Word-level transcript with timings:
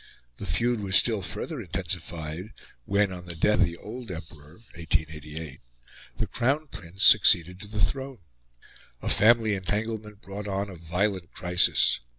The 0.37 0.47
feud 0.47 0.79
was 0.79 0.95
still 0.95 1.21
further 1.21 1.61
intensified 1.61 2.53
when, 2.85 3.11
on 3.11 3.27
the 3.27 3.35
death 3.35 3.59
of 3.59 3.65
the 3.67 3.77
old 3.77 4.09
Emperor 4.09 4.53
(1888), 4.73 5.61
the 6.17 6.25
Crown 6.25 6.65
Prince 6.71 7.03
succeeded 7.05 7.59
to 7.59 7.67
the 7.67 7.85
throne. 7.85 8.17
A 9.03 9.09
family 9.11 9.53
entanglement 9.53 10.23
brought 10.23 10.47
on 10.47 10.71
a 10.71 10.75
violent 10.75 11.31
crisis. 11.33 11.99